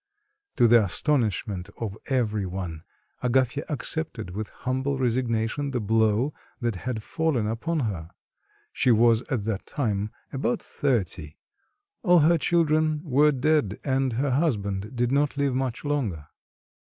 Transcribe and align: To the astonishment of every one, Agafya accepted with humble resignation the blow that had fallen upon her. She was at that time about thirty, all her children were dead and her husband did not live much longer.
To 0.55 0.67
the 0.67 0.83
astonishment 0.83 1.69
of 1.79 1.95
every 2.07 2.47
one, 2.47 2.81
Agafya 3.21 3.65
accepted 3.69 4.31
with 4.31 4.49
humble 4.49 4.97
resignation 4.97 5.69
the 5.69 5.79
blow 5.79 6.33
that 6.59 6.75
had 6.75 7.03
fallen 7.03 7.45
upon 7.45 7.81
her. 7.81 8.09
She 8.73 8.89
was 8.89 9.21
at 9.31 9.43
that 9.43 9.67
time 9.67 10.09
about 10.33 10.59
thirty, 10.63 11.35
all 12.01 12.21
her 12.21 12.39
children 12.39 13.01
were 13.03 13.31
dead 13.31 13.79
and 13.83 14.13
her 14.13 14.31
husband 14.31 14.95
did 14.95 15.11
not 15.11 15.37
live 15.37 15.53
much 15.53 15.85
longer. 15.85 16.29